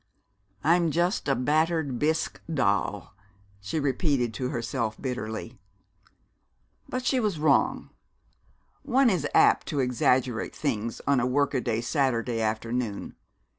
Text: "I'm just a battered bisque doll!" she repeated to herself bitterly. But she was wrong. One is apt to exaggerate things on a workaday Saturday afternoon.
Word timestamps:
"I'm 0.63 0.89
just 0.89 1.27
a 1.27 1.35
battered 1.35 1.99
bisque 1.99 2.41
doll!" 2.51 3.13
she 3.59 3.79
repeated 3.79 4.33
to 4.33 4.49
herself 4.49 4.99
bitterly. 4.99 5.59
But 6.89 7.05
she 7.05 7.19
was 7.19 7.37
wrong. 7.37 7.91
One 8.81 9.11
is 9.11 9.27
apt 9.35 9.67
to 9.67 9.79
exaggerate 9.79 10.55
things 10.55 11.01
on 11.05 11.19
a 11.19 11.27
workaday 11.27 11.81
Saturday 11.81 12.41
afternoon. 12.41 13.15